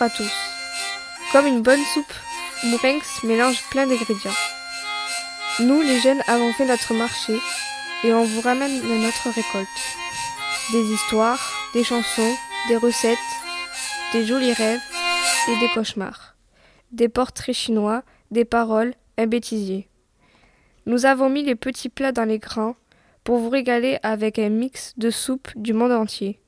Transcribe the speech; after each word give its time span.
À 0.00 0.10
tous. 0.10 0.32
Comme 1.30 1.46
une 1.46 1.62
bonne 1.62 1.82
soupe, 1.92 2.12
Mourenx 2.64 3.22
mélange 3.22 3.62
plein 3.70 3.86
d'ingrédients. 3.86 4.32
Nous, 5.60 5.82
les 5.82 6.00
jeunes, 6.00 6.20
avons 6.26 6.52
fait 6.52 6.64
notre 6.64 6.94
marché 6.94 7.38
et 8.02 8.12
on 8.12 8.24
vous 8.24 8.40
ramène 8.40 8.82
notre 9.00 9.28
récolte. 9.30 9.68
Des 10.72 10.82
histoires, 10.82 11.38
des 11.74 11.84
chansons, 11.84 12.34
des 12.68 12.76
recettes, 12.76 13.18
des 14.12 14.24
jolis 14.24 14.52
rêves 14.52 14.80
et 15.48 15.58
des 15.60 15.68
cauchemars. 15.68 16.34
Des 16.90 17.08
portraits 17.08 17.54
chinois, 17.54 18.02
des 18.32 18.44
paroles, 18.44 18.94
un 19.16 19.26
bêtisier. 19.26 19.88
Nous 20.86 21.06
avons 21.06 21.30
mis 21.30 21.44
les 21.44 21.54
petits 21.54 21.88
plats 21.88 22.12
dans 22.12 22.28
les 22.28 22.40
grands 22.40 22.74
pour 23.22 23.38
vous 23.38 23.48
régaler 23.48 23.98
avec 24.02 24.40
un 24.40 24.48
mix 24.48 24.92
de 24.96 25.10
soupes 25.10 25.50
du 25.54 25.72
monde 25.72 25.92
entier. 25.92 26.40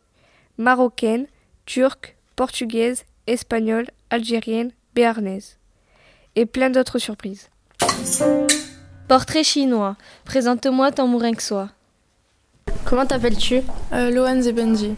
Marocaine, 0.58 1.28
turque, 1.64 2.16
portugaise, 2.34 3.04
espagnole, 3.26 3.86
algérienne, 4.10 4.70
béarnaise. 4.94 5.58
Et 6.34 6.46
plein 6.46 6.70
d'autres 6.70 6.98
surprises. 6.98 7.48
Portrait 9.08 9.44
chinois. 9.44 9.96
Présente-moi 10.24 10.92
ton 10.92 11.06
mourinxois. 11.06 11.70
Comment 12.84 13.06
t'appelles-tu? 13.06 13.62
Euh, 13.92 14.10
Lohan 14.10 14.42
Zebenji. 14.42 14.94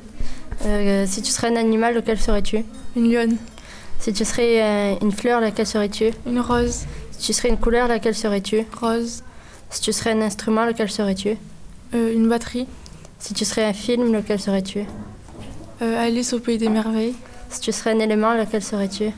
Euh, 0.65 1.07
si 1.07 1.23
tu 1.23 1.31
serais 1.31 1.49
un 1.49 1.57
animal, 1.57 1.95
lequel 1.95 2.19
serais-tu? 2.19 2.65
Une 2.97 3.13
lionne. 3.13 3.37
Si 4.01 4.13
tu 4.13 4.25
serais 4.25 4.63
euh, 4.63 4.95
une 5.03 5.13
fleur, 5.13 5.41
laquelle 5.41 5.67
serais-tu? 5.67 6.11
Une 6.27 6.41
rose. 6.41 6.87
Si 7.13 7.27
tu 7.27 7.33
serais 7.33 7.49
une 7.49 7.59
couleur, 7.59 7.89
laquelle 7.89 8.15
serais-tu? 8.15 8.65
Rose. 8.81 9.23
Si 9.71 9.81
tu 9.81 9.93
serais 9.93 10.13
un 10.13 10.23
instrument, 10.23 10.65
lequel 10.65 10.91
serais-tu? 10.91 11.37
Euh, 11.95 12.15
Une 12.15 12.29
batterie. 12.29 12.67
Si 13.19 13.35
tu 13.35 13.45
serais 13.45 13.65
un 13.65 13.73
film, 13.73 14.13
lequel 14.13 14.41
serais-tu? 14.41 14.85
Euh, 15.83 16.07
Alice 16.07 16.33
au 16.33 16.41
pays 16.41 16.59
des 16.59 16.69
merveilles. 16.69 17.15
Si 17.51 17.61
tu 17.61 17.73
serais 17.73 17.93
un 17.93 17.99
élément, 17.99 18.35
lequel 18.35 18.63
serais-tu? 18.63 19.11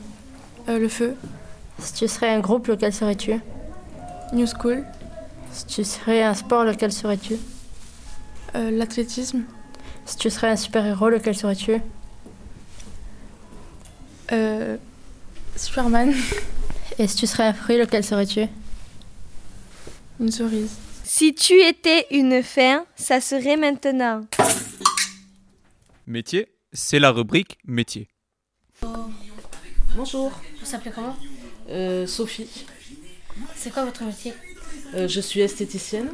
Euh, 0.69 0.79
Le 0.79 0.87
feu. 0.87 1.15
Si 1.79 1.93
tu 1.93 2.07
serais 2.07 2.29
un 2.29 2.39
groupe, 2.39 2.67
lequel 2.67 2.93
serais-tu? 2.93 3.39
New 4.33 4.45
School. 4.47 4.85
Si 5.51 5.65
tu 5.65 5.83
serais 5.83 6.23
un 6.23 6.33
sport, 6.33 6.63
lequel 6.63 6.91
serais-tu? 6.93 7.35
Euh, 8.55 8.71
L'athlétisme. 8.71 9.43
Si 10.05 10.17
tu 10.17 10.29
serais 10.29 10.49
un 10.49 10.55
super-héros, 10.55 11.09
lequel 11.09 11.35
serais-tu? 11.35 11.77
Euh, 14.31 14.77
Superman. 15.55 16.13
Et 16.99 17.07
si 17.07 17.15
tu 17.17 17.27
serais 17.27 17.43
un 17.47 17.53
fruit, 17.53 17.77
lequel 17.77 18.03
serais-tu? 18.03 18.45
Une 20.19 20.31
cerise. 20.31 20.71
Si 21.03 21.33
tu 21.33 21.59
étais 21.61 22.05
une 22.11 22.41
fin, 22.43 22.85
ça 22.95 23.19
serait 23.19 23.57
maintenant. 23.57 24.21
Métier, 26.07 26.47
c'est 26.73 26.99
la 26.99 27.11
rubrique 27.11 27.57
métier. 27.65 28.07
Bonjour, 29.95 30.31
Vous 30.59 30.65
s'appelez 30.65 30.91
comment 30.93 31.15
euh, 31.69 32.07
Sophie. 32.07 32.47
C'est 33.55 33.71
quoi 33.71 33.85
votre 33.85 34.03
métier 34.03 34.33
Euh, 34.95 35.07
je 35.07 35.21
suis 35.21 35.41
esthéticienne. 35.41 36.09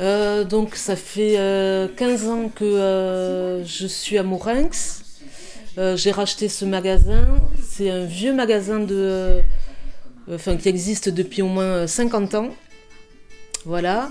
Euh, 0.00 0.42
donc 0.44 0.74
ça 0.74 0.96
fait 0.96 1.38
euh, 1.38 1.86
15 1.96 2.26
ans 2.28 2.48
que 2.48 3.62
je 3.64 3.86
suis 3.86 4.18
à 4.18 4.24
Mourinx. 4.24 5.04
Euh, 5.78 5.96
J'ai 5.96 6.10
racheté 6.10 6.48
ce 6.48 6.64
magasin. 6.64 7.28
C'est 7.62 7.88
un 7.90 8.04
vieux 8.04 8.32
magasin 8.34 8.80
de, 8.80 9.42
enfin, 10.32 10.56
qui 10.56 10.68
existe 10.68 11.08
depuis 11.10 11.42
au 11.42 11.48
moins 11.48 11.86
50 11.86 12.34
ans. 12.34 12.48
Voilà. 13.64 14.08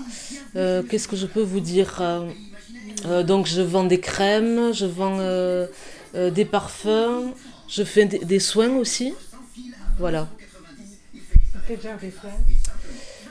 Qu'est-ce 0.54 1.06
que 1.06 1.16
je 1.16 1.26
peux 1.26 1.42
vous 1.42 1.60
dire 1.60 2.02
Donc 3.26 3.46
je 3.46 3.60
vends 3.60 3.84
des 3.84 4.00
crèmes, 4.00 4.72
je 4.72 4.86
vends 4.86 5.18
euh, 6.14 6.30
des 6.30 6.44
parfums, 6.44 7.32
je 7.68 7.84
fais 7.84 8.04
des, 8.04 8.18
des 8.18 8.40
soins 8.40 8.76
aussi. 8.76 9.14
Voilà. 9.98 10.28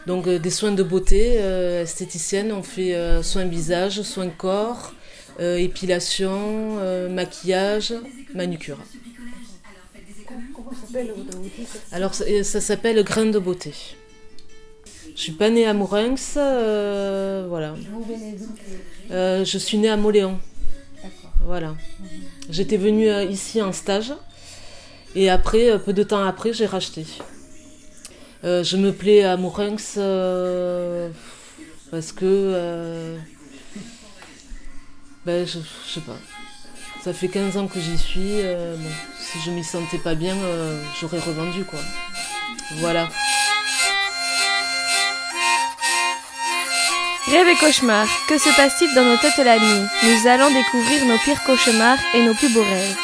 Donc 0.07 0.27
euh, 0.27 0.39
des 0.39 0.49
soins 0.49 0.71
de 0.71 0.83
beauté, 0.83 1.35
euh, 1.39 1.83
esthéticienne, 1.83 2.51
on 2.51 2.63
fait 2.63 2.95
soins 3.21 3.45
visage, 3.45 4.01
soins 4.01 4.29
corps, 4.29 4.93
épilation, 5.39 6.77
maquillage, 7.09 7.93
manucure. 8.33 8.79
Alors 11.91 12.13
ça, 12.13 12.25
ça 12.43 12.61
s'appelle 12.61 13.03
Grain 13.03 13.25
de 13.25 13.39
beauté. 13.39 13.73
Je 15.15 15.21
suis 15.21 15.31
pas 15.33 15.49
née 15.49 15.65
à 15.65 15.73
Mourinx, 15.73 16.33
voilà. 16.35 17.75
Je 19.09 19.57
suis 19.57 19.77
née 19.77 19.89
à 19.89 19.97
Moléon. 19.97 20.39
Voilà. 21.39 21.75
J'étais 22.49 22.77
venue 22.77 23.09
euh, 23.09 23.23
ici 23.23 23.61
en 23.61 23.71
stage 23.71 24.13
et 25.15 25.29
après, 25.29 25.71
euh, 25.71 25.77
peu 25.77 25.93
de 25.93 26.03
temps 26.03 26.23
après, 26.23 26.53
j'ai 26.53 26.65
racheté. 26.65 27.05
Euh, 28.43 28.63
je 28.63 28.77
me 28.77 28.91
plais 28.91 29.23
à 29.23 29.37
Mourinx 29.37 29.95
parce 31.91 32.11
que 32.11 33.17
ben, 35.25 35.45
je, 35.45 35.59
sais 35.87 36.01
pas. 36.01 36.17
Ça 37.03 37.13
fait 37.13 37.29
15 37.29 37.57
ans 37.57 37.67
que 37.67 37.79
j'y 37.79 37.97
suis. 37.97 38.41
si 39.19 39.39
je 39.45 39.51
m'y 39.51 39.63
sentais 39.63 39.97
pas 39.97 40.15
bien, 40.15 40.35
j'aurais 40.99 41.19
revendu 41.19 41.63
quoi. 41.63 41.79
Voilà. 42.77 43.09
Rêve 47.31 47.47
et 47.47 47.55
cauchemar, 47.63 48.07
que 48.27 48.39
se 48.39 48.49
passe-t-il 48.55 48.91
dans 48.95 49.03
nos 49.03 49.17
têtes 49.17 49.37
la 49.45 49.59
nuit? 49.59 49.85
Nous 50.03 50.27
allons 50.27 50.47
découvrir 50.47 51.05
nos 51.05 51.17
pires 51.19 51.43
cauchemars 51.43 51.99
et 52.15 52.23
nos 52.23 52.33
plus 52.33 52.51
beaux 52.51 52.63
rêves. 52.63 52.97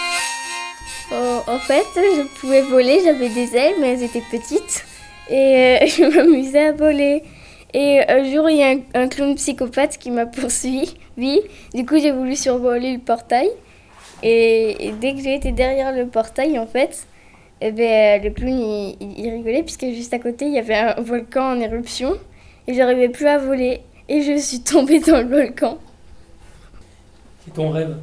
Oh, 1.11 1.43
en 1.45 1.59
fait, 1.59 1.85
je 1.95 2.23
pouvais 2.39 2.61
voler, 2.61 3.01
j'avais 3.03 3.29
des 3.29 3.55
ailes, 3.55 3.75
mais 3.79 3.93
elles 3.93 4.03
étaient 4.03 4.23
petites. 4.31 4.83
Et 5.29 5.35
euh, 5.35 5.77
je 5.85 6.03
m'amusais 6.05 6.65
à 6.65 6.71
voler. 6.71 7.21
Et 7.75 7.99
un 8.07 8.23
jour, 8.23 8.49
il 8.49 8.57
y 8.57 8.63
a 8.63 8.69
un, 8.69 8.79
un 8.95 9.07
clown 9.07 9.35
psychopathe 9.35 9.99
qui 9.99 10.09
m'a 10.09 10.25
poursuivi. 10.25 10.95
Du 11.17 11.85
coup, 11.85 11.99
j'ai 11.99 12.11
voulu 12.11 12.35
survoler 12.35 12.93
le 12.93 12.99
portail. 12.99 13.49
Et, 14.23 14.91
dès 14.99 15.13
que 15.13 15.21
j'ai 15.21 15.35
été 15.35 15.51
derrière 15.51 15.91
le 15.91 16.07
portail, 16.07 16.57
en 16.57 16.65
fait, 16.65 17.05
eh 17.61 17.71
ben, 17.71 18.23
le 18.23 18.31
clown, 18.31 18.95
il, 18.99 19.29
rigolait, 19.29 19.61
puisque 19.61 19.85
juste 19.85 20.15
à 20.15 20.19
côté, 20.19 20.45
il 20.45 20.53
y 20.53 20.57
avait 20.57 20.73
un 20.73 20.99
volcan 20.99 21.51
en 21.51 21.59
éruption. 21.59 22.15
Et 22.67 22.73
j'arrivais 22.73 23.09
plus 23.09 23.27
à 23.27 23.37
voler. 23.37 23.81
Et 24.09 24.21
je 24.21 24.37
suis 24.37 24.61
tombée 24.61 24.99
dans 24.99 25.21
le 25.21 25.27
volcan. 25.27 25.79
C'est 27.43 27.53
ton 27.53 27.69
rêve 27.71 27.95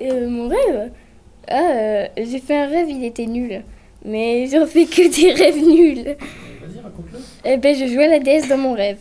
Euh, 0.00 0.28
mon 0.28 0.48
rêve 0.48 0.92
Ah, 1.48 1.70
euh, 1.72 2.06
j'ai 2.16 2.38
fait 2.38 2.56
un 2.56 2.68
rêve, 2.68 2.88
il 2.88 3.04
était 3.04 3.26
nul. 3.26 3.62
Mais 4.04 4.46
j'en 4.46 4.66
fais 4.66 4.86
que 4.86 5.08
des 5.14 5.32
rêves 5.32 5.56
nuls. 5.56 6.04
Vas-y, 6.04 6.80
raconte-le. 6.82 7.18
Eh 7.44 7.56
ben, 7.56 7.74
je 7.74 7.86
jouais 7.92 8.04
à 8.06 8.10
la 8.10 8.18
déesse 8.20 8.48
dans 8.48 8.58
mon 8.58 8.74
rêve. 8.74 8.98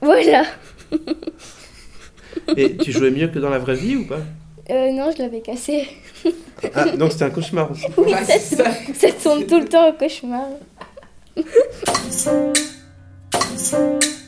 Voilà. 0.00 0.44
Et 2.56 2.76
tu 2.76 2.92
jouais 2.92 3.10
mieux 3.10 3.28
que 3.28 3.38
dans 3.38 3.50
la 3.50 3.58
vraie 3.58 3.74
vie 3.76 3.96
ou 3.96 4.06
pas? 4.06 4.20
Euh, 4.70 4.90
non, 4.92 5.10
je 5.16 5.22
l'avais 5.22 5.40
cassé. 5.40 5.88
Ah, 6.74 6.84
donc 6.96 7.12
c'était 7.12 7.24
un 7.24 7.30
cauchemar 7.30 7.70
aussi. 7.70 7.86
Oui, 7.96 8.12
ça, 8.24 8.56
tourne- 8.56 8.94
ça 8.94 9.12
tourne 9.12 9.46
tout 9.46 9.60
le 9.60 9.68
temps 9.68 9.88
au 9.88 9.92
cauchemar. 9.92 10.46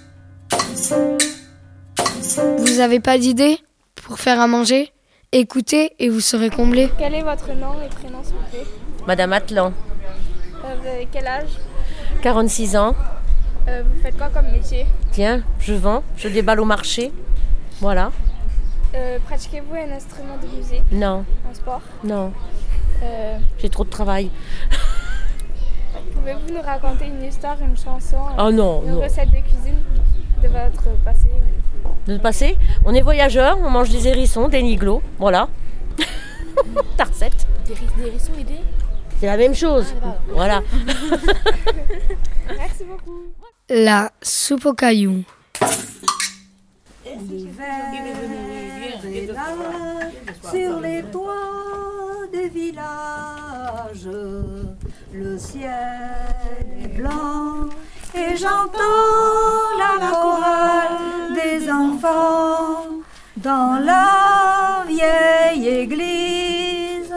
Vous 2.58 2.80
avez 2.80 3.00
pas 3.00 3.18
d'idée 3.18 3.58
pour 3.94 4.18
faire 4.18 4.40
à 4.40 4.46
manger? 4.46 4.92
Écoutez 5.32 5.92
et 5.98 6.08
vous 6.08 6.20
serez 6.20 6.50
comblé. 6.50 6.90
Quel 6.98 7.14
est 7.14 7.22
votre 7.22 7.52
nom 7.54 7.72
et 7.84 7.88
prénom, 7.88 8.22
s'il 8.22 8.34
vous 8.34 8.42
plaît? 8.50 8.66
Madame 9.06 9.32
Atlan, 9.32 9.72
Euh, 10.64 10.74
Vous 10.80 10.86
avez 10.88 11.08
quel 11.10 11.26
âge? 11.26 11.48
46 12.22 12.76
ans. 12.76 12.94
Euh, 13.68 13.82
Vous 13.84 14.00
faites 14.02 14.16
quoi 14.16 14.28
comme 14.28 14.50
métier? 14.50 14.86
Tiens, 15.12 15.42
je 15.58 15.74
vends, 15.74 16.02
je 16.16 16.28
déballe 16.28 16.60
au 16.60 16.64
marché. 16.64 17.12
Voilà. 17.80 18.12
Euh, 18.94 19.18
Pratiquez-vous 19.26 19.74
un 19.74 19.92
instrument 19.94 20.36
de 20.40 20.46
musique? 20.56 20.82
Non, 20.92 21.24
Un 21.50 21.54
sport? 21.54 21.82
Non, 22.04 22.32
Euh, 23.02 23.38
j'ai 23.58 23.68
trop 23.68 23.84
de 23.84 23.90
travail. 23.90 24.30
Pouvez-vous 26.14 26.54
nous 26.54 26.62
raconter 26.62 27.06
une 27.06 27.22
histoire, 27.24 27.56
une 27.60 27.76
chanson 27.76 28.16
Oh 28.38 28.50
non, 28.50 28.82
Une 28.86 28.92
non. 28.94 29.00
recette 29.02 29.30
de 29.30 29.38
cuisine? 29.40 29.65
De 30.56 30.74
votre 30.76 30.96
passé 31.04 31.28
De 32.06 32.18
passer, 32.18 32.58
on 32.84 32.94
est 32.94 33.00
voyageurs, 33.02 33.58
on 33.62 33.70
mange 33.70 33.90
des 33.90 34.08
hérissons, 34.08 34.48
des 34.48 34.62
niglots. 34.62 35.02
Voilà. 35.18 35.48
Ta 36.96 37.04
recette. 37.04 37.46
Des, 37.66 37.74
ri- 37.74 37.86
des 37.98 38.06
hérissons 38.08 38.32
et 38.40 38.44
des... 38.44 38.60
C'est 39.20 39.26
la 39.26 39.36
même 39.36 39.54
chose. 39.54 39.86
Voilà. 40.30 40.62
Merci 42.48 42.84
beaucoup. 42.84 43.22
La 43.68 44.10
soupe 44.22 44.66
aux 44.66 44.74
cailloux. 44.74 45.24
Sur 50.50 50.80
les 50.80 51.02
toits 51.12 52.26
des 52.32 52.48
villages, 52.48 54.08
le 55.12 55.38
ciel 55.38 55.70
est 56.82 56.88
blanc 56.88 57.68
et 58.16 58.36
j'entends 58.36 59.76
la 59.78 60.06
chorale 60.08 61.34
des 61.34 61.70
enfants 61.70 62.86
dans 63.36 63.78
la 63.84 64.84
vieille 64.86 65.68
église. 65.68 67.14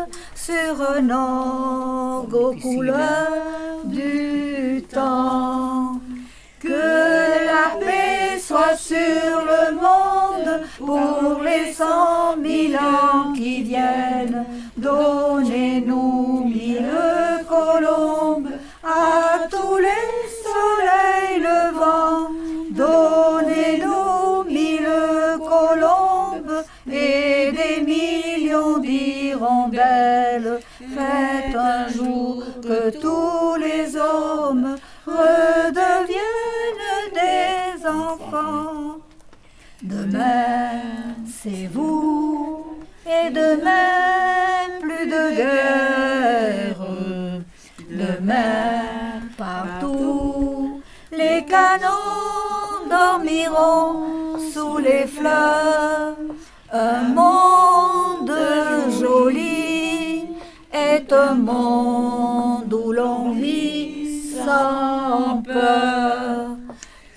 un 0.49 1.09
orgue 1.09 2.33
aux 2.33 2.55
couleurs 2.55 3.85
du 3.85 4.83
temps. 4.91 5.99
Que 6.59 6.67
la 6.69 7.79
paix 7.79 8.37
soit 8.39 8.75
sur 8.75 8.97
le 8.97 9.75
monde 9.75 10.61
pour 10.77 11.41
les 11.41 11.71
cent 11.71 12.35
mille 12.37 12.75
ans 12.75 13.31
qui 13.33 13.63
viennent. 13.63 14.45
Donnez-nous 14.75 16.38
Faites 30.79 31.55
un 31.55 31.87
jour 31.87 32.43
que 32.61 32.89
tous 32.99 33.55
les 33.59 33.95
hommes 33.97 34.75
redeviennent 35.05 36.19
des 37.13 37.87
enfants. 37.87 38.97
Demain, 39.81 41.15
c'est 41.25 41.69
vous, 41.71 42.65
et 43.05 43.29
demain, 43.31 44.79
plus 44.81 45.07
de 45.07 45.35
guerre. 45.35 46.85
Demain, 47.89 49.21
partout, 49.37 50.81
les 51.11 51.43
canons 51.45 52.87
dormiront 52.89 54.37
sous 54.53 54.77
les 54.77 55.07
fleurs. 55.07 56.15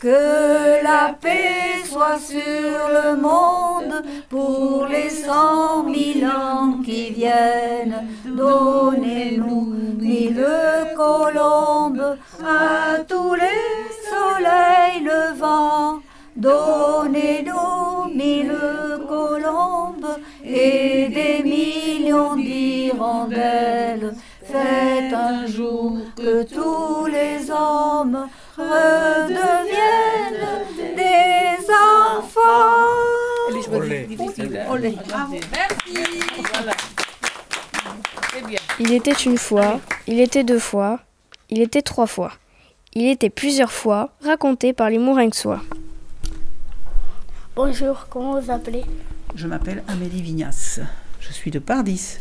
Que 0.00 0.82
la 0.82 1.14
paix 1.20 1.84
soit 1.84 2.18
sur 2.18 2.40
le 2.98 3.16
monde 3.16 4.02
pour 4.28 4.86
les 4.90 5.08
cent 5.08 5.84
mille 5.84 6.26
ans 6.26 6.80
qui 6.84 7.10
viennent. 7.10 8.08
Donnez-nous 8.24 9.74
mille 10.00 10.44
colombes 10.96 12.16
à 12.44 12.98
tous 13.06 13.34
les 13.34 13.84
soleils 14.10 15.04
levants. 15.04 16.00
Donnez-nous 16.34 18.12
mille 18.12 18.58
colombes 19.08 20.16
et 20.44 21.08
des 21.08 21.42
millions 21.44 22.34
d'hirondelles. 22.34 24.14
Faites 24.42 25.14
un 25.14 25.46
jour 25.46 25.98
que 26.16 26.42
tous 26.42 27.01
Olé. 34.72 34.96
Il 38.78 38.92
était 38.92 39.12
une 39.12 39.36
fois, 39.36 39.80
il 40.06 40.18
était 40.18 40.44
deux 40.44 40.58
fois, 40.58 41.00
il 41.50 41.60
était 41.60 41.82
trois 41.82 42.06
fois, 42.06 42.32
il 42.94 43.06
était 43.08 43.28
plusieurs 43.28 43.70
fois, 43.70 44.14
raconté 44.24 44.72
par 44.72 44.88
les 44.88 44.98
Mourinxois. 44.98 45.60
Bonjour, 47.54 48.06
comment 48.08 48.40
vous 48.40 48.50
appelez? 48.50 48.84
Je 49.34 49.46
m'appelle 49.46 49.82
Amélie 49.88 50.22
Vignas. 50.22 50.80
Je 51.20 51.32
suis 51.32 51.50
de 51.50 51.58
Pardis. 51.58 52.18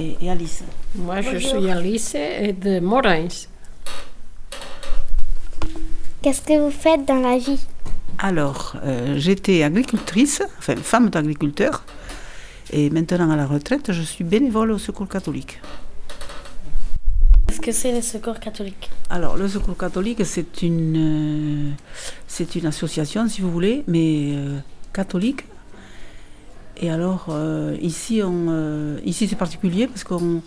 Et, 0.00 0.16
et 0.20 0.30
Alice 0.30 0.64
Moi, 0.96 1.20
je 1.20 1.36
suis 1.36 1.70
Alice 1.70 2.16
et 2.16 2.52
de 2.52 2.80
Morins. 2.80 3.46
Qu'est-ce 6.22 6.42
que 6.42 6.58
vous 6.58 6.72
faites 6.72 7.04
dans 7.04 7.20
la 7.20 7.38
vie? 7.38 7.64
Alors, 8.20 8.74
euh, 8.82 9.14
j'étais 9.16 9.62
agricultrice, 9.62 10.42
enfin 10.58 10.74
femme 10.74 11.08
d'agriculteur, 11.08 11.84
et 12.72 12.90
maintenant 12.90 13.30
à 13.30 13.36
la 13.36 13.46
retraite, 13.46 13.92
je 13.92 14.02
suis 14.02 14.24
bénévole 14.24 14.72
au 14.72 14.78
Secours 14.78 15.08
catholique. 15.08 15.60
Qu'est-ce 17.46 17.60
que 17.60 17.72
c'est 17.72 17.92
le 17.92 18.02
secours 18.02 18.40
catholique? 18.40 18.90
Alors, 19.08 19.36
le 19.36 19.46
Secours 19.46 19.76
catholique, 19.76 20.26
c'est 20.26 20.62
une, 20.62 20.96
euh, 20.96 21.70
c'est 22.26 22.56
une 22.56 22.66
association, 22.66 23.28
si 23.28 23.40
vous 23.40 23.52
voulez, 23.52 23.84
mais 23.86 24.32
euh, 24.32 24.58
catholique. 24.92 25.44
Et 26.80 26.90
alors, 26.90 27.26
ici, 27.80 28.22
on, 28.22 28.96
ici 29.04 29.26
c'est 29.26 29.34
particulier 29.34 29.88
parce 29.88 30.04
qu'on 30.04 30.42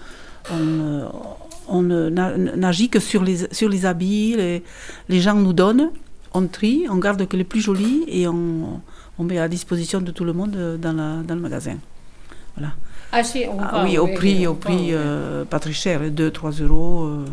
on, 0.50 1.82
n'agit 1.82 2.88
que 2.88 3.02
sur 3.02 3.22
les, 3.22 3.54
sur 3.54 3.68
les 3.68 3.86
habits. 3.86 4.36
Les, 4.38 4.64
les 5.10 5.20
gens 5.20 5.36
nous 5.36 5.52
donnent, 5.52 5.92
on 6.34 6.48
trie, 6.48 6.86
on 6.90 6.98
garde 6.98 7.28
que 7.28 7.36
les 7.38 7.44
plus 7.44 7.62
jolis 7.62 8.04
et 8.08 8.28
on, 8.28 8.82
on 9.20 9.24
met 9.24 9.38
à 9.40 9.48
disposition 9.48 10.02
de 10.02 10.12
tout 10.12 10.24
le 10.24 10.34
monde 10.34 10.56
euh, 10.56 10.78
dans, 10.78 10.94
la, 10.94 11.22
dans 11.24 11.36
le 11.36 11.42
magasin. 11.42 11.78
Voilà. 12.58 12.74
Ah 13.12 13.24
si, 13.24 13.46
on 13.50 13.58
Ah 13.60 13.72
va, 13.80 13.84
oui, 13.84 13.98
au 13.98 14.06
oui, 14.06 14.14
prix, 14.16 14.48
au 14.48 14.54
prix 14.54 14.90
euh, 14.92 15.44
pas 15.46 15.60
très 15.60 15.74
cher, 15.74 16.02
2-3 16.10 16.62
euros. 16.64 17.06
euh, 17.06 17.26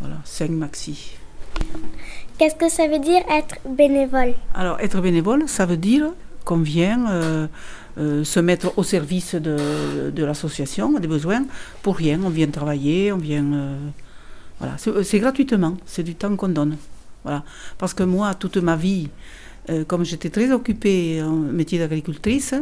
voilà, 0.00 0.16
5 0.24 0.50
maxi. 0.50 1.12
Qu'est-ce 2.38 2.56
que 2.56 2.68
ça 2.68 2.88
veut 2.88 2.98
dire 2.98 3.22
être 3.30 3.56
bénévole? 3.68 4.34
Alors, 4.54 4.80
être 4.80 5.00
bénévole, 5.00 5.44
ça 5.48 5.66
veut 5.66 5.76
dire 5.76 6.06
qu'on 6.44 6.58
vient 6.58 7.08
euh, 7.10 7.46
euh, 7.98 8.24
se 8.24 8.40
mettre 8.40 8.76
au 8.76 8.82
service 8.82 9.34
de, 9.36 10.10
de 10.10 10.24
l'association, 10.24 10.98
des 10.98 11.06
besoins, 11.06 11.44
pour 11.82 11.96
rien. 11.96 12.18
On 12.24 12.28
vient 12.30 12.48
travailler, 12.48 13.12
on 13.12 13.18
vient. 13.18 13.44
euh, 13.52 13.76
voilà, 14.58 14.76
c'est 14.78 15.18
gratuitement, 15.20 15.76
c'est 15.86 16.02
du 16.02 16.14
temps 16.14 16.34
qu'on 16.36 16.48
donne. 16.48 16.76
Voilà. 17.24 17.42
Parce 17.78 17.94
que 17.94 18.02
moi, 18.04 18.34
toute 18.34 18.58
ma 18.58 18.76
vie, 18.76 19.08
euh, 19.70 19.84
comme 19.84 20.04
j'étais 20.04 20.30
très 20.30 20.52
occupée 20.52 21.22
en 21.22 21.30
métier 21.32 21.78
d'agricultrice, 21.78 22.54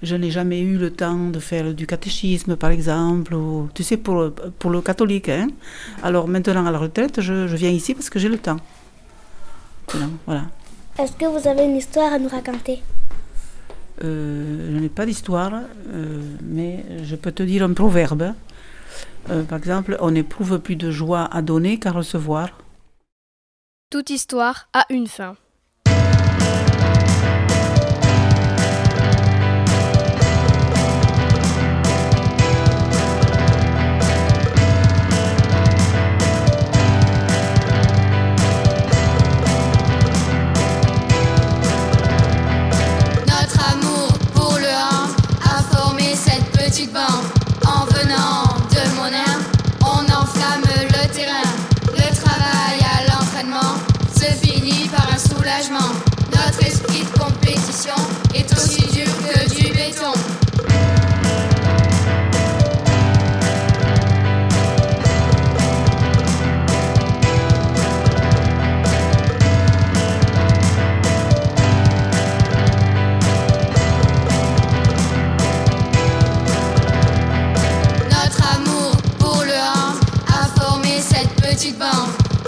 je 0.00 0.14
n'ai 0.14 0.30
jamais 0.30 0.60
eu 0.60 0.78
le 0.78 0.92
temps 0.92 1.30
de 1.30 1.40
faire 1.40 1.74
du 1.74 1.86
catéchisme, 1.86 2.54
par 2.54 2.70
exemple, 2.70 3.34
ou, 3.34 3.68
tu 3.74 3.82
sais, 3.82 3.96
pour, 3.96 4.30
pour 4.58 4.70
le 4.70 4.80
catholique. 4.80 5.28
hein. 5.28 5.48
Alors 6.04 6.28
maintenant, 6.28 6.64
à 6.66 6.70
la 6.70 6.78
retraite, 6.78 7.20
je, 7.20 7.48
je 7.48 7.56
viens 7.56 7.70
ici 7.70 7.94
parce 7.94 8.08
que 8.08 8.20
j'ai 8.20 8.28
le 8.28 8.38
temps. 8.38 8.60
Voilà. 10.26 10.44
Est-ce 11.00 11.12
que 11.12 11.26
vous 11.26 11.48
avez 11.48 11.64
une 11.64 11.76
histoire 11.76 12.12
à 12.12 12.18
nous 12.20 12.28
raconter? 12.28 12.82
Euh, 14.04 14.72
je 14.72 14.78
n'ai 14.78 14.88
pas 14.88 15.06
d'histoire, 15.06 15.52
euh, 15.52 16.20
mais 16.42 16.84
je 17.02 17.16
peux 17.16 17.32
te 17.32 17.42
dire 17.42 17.64
un 17.64 17.72
proverbe. 17.72 18.34
Par 19.48 19.58
exemple, 19.58 19.96
on 20.00 20.12
n'éprouve 20.12 20.58
plus 20.60 20.76
de 20.76 20.90
joie 20.90 21.24
à 21.30 21.42
donner 21.42 21.78
qu'à 21.78 21.90
recevoir. 21.90 22.50
Toute 23.90 24.10
histoire 24.10 24.68
a 24.74 24.84
une 24.90 25.06
fin. 25.06 25.34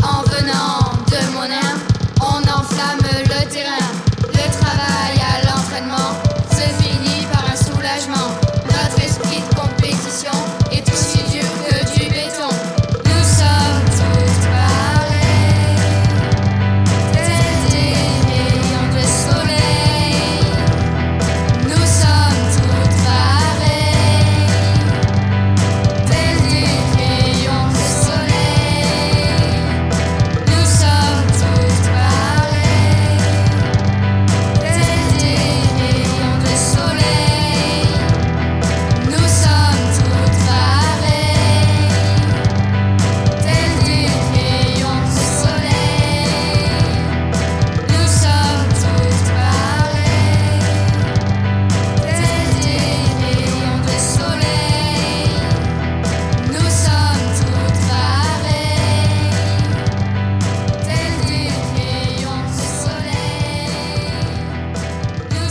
En 0.03 0.23
venant 0.31 0.80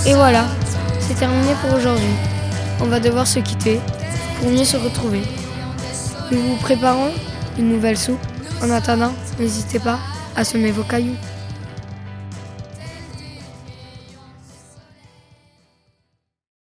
Et 0.05 0.13
voilà, 0.13 0.45
c'est 0.99 1.15
terminé 1.15 1.53
pour 1.61 1.77
aujourd'hui. 1.77 2.15
On 2.79 2.85
va 2.85 2.99
devoir 2.99 3.27
se 3.27 3.39
quitter 3.39 3.79
pour 4.39 4.49
mieux 4.49 4.63
se 4.63 4.77
retrouver. 4.77 5.21
Nous 6.31 6.41
vous 6.41 6.55
préparons 6.55 7.11
une 7.57 7.69
nouvelle 7.69 7.97
soupe. 7.97 8.19
En 8.63 8.69
attendant, 8.71 9.11
n'hésitez 9.39 9.79
pas 9.79 9.99
à 10.35 10.43
semer 10.43 10.71
vos 10.71 10.83
cailloux. 10.83 11.15